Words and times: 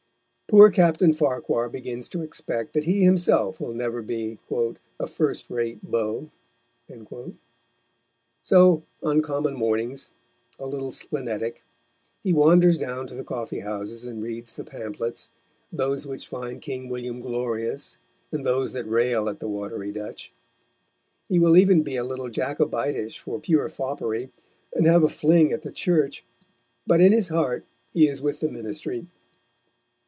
Poor 0.49 0.69
Captain 0.69 1.13
Farquhar 1.13 1.69
begins 1.69 2.09
to 2.09 2.21
expect 2.21 2.73
that 2.73 2.83
he 2.83 3.05
himself 3.05 3.61
will 3.61 3.73
never 3.73 4.01
be 4.01 4.37
"a 4.99 5.07
first 5.07 5.49
rate 5.49 5.79
Beau." 5.81 6.29
So, 8.43 8.83
on 9.01 9.21
common 9.21 9.53
mornings, 9.53 10.11
a 10.59 10.67
little 10.67 10.91
splenetic, 10.91 11.63
he 12.21 12.33
wanders 12.33 12.77
down 12.77 13.07
to 13.07 13.15
the 13.15 13.23
coffee 13.23 13.61
houses 13.61 14.03
and 14.03 14.21
reads 14.21 14.51
the 14.51 14.65
pamphlets, 14.65 15.29
those 15.71 16.05
which 16.05 16.27
find 16.27 16.61
King 16.61 16.89
William 16.89 17.21
glorious, 17.21 17.97
and 18.33 18.45
those 18.45 18.73
that 18.73 18.89
rail 18.89 19.29
at 19.29 19.39
the 19.39 19.47
watery 19.47 19.93
Dutch. 19.93 20.33
He 21.29 21.39
will 21.39 21.55
even 21.55 21.81
be 21.81 21.95
a 21.95 22.03
little 22.03 22.27
Jacobitish 22.29 23.17
for 23.19 23.39
pure 23.39 23.69
foppery, 23.69 24.31
and 24.73 24.85
have 24.85 25.05
a 25.05 25.07
fling 25.07 25.53
at 25.53 25.61
the 25.61 25.71
Church, 25.71 26.25
but 26.85 26.99
in 26.99 27.13
his 27.13 27.29
heart 27.29 27.63
he 27.93 28.09
is 28.09 28.21
with 28.21 28.41
the 28.41 28.49
Ministry. 28.49 29.07